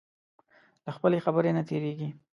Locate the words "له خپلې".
0.85-1.23